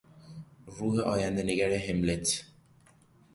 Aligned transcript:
روح 0.67 0.99
آیندهنگر 0.99 1.71
هملت 1.77 2.45